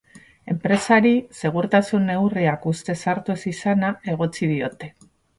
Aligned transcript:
Enpresari 0.51 1.09
segurtasun 1.41 2.07
neurriak 2.11 2.65
ustez 2.71 2.95
hartu 3.13 3.35
ez 3.35 3.43
izana 3.51 3.91
egotzi 4.15 4.49
diote. 4.53 4.91